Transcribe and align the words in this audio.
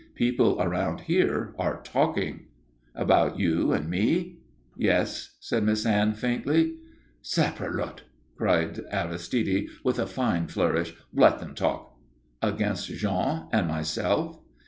People 0.15 0.59
around 0.59 1.01
here 1.01 1.53
are 1.59 1.79
talking." 1.83 2.47
"About 2.95 3.37
you 3.37 3.71
and 3.71 3.87
me?" 3.87 4.39
"Yes," 4.75 5.37
said 5.39 5.61
Miss 5.63 5.85
Anne, 5.85 6.13
faintly. 6.15 6.77
"Saprelotte!" 7.21 8.01
cried 8.35 8.79
Aristide, 8.91 9.67
with 9.83 9.99
a 9.99 10.07
fine 10.07 10.47
flourish, 10.47 10.95
"let 11.13 11.37
them 11.37 11.53
talk!" 11.53 11.99
"Against 12.41 12.87
Jean 12.87 13.43
and 13.53 13.67
myself?" 13.67 14.39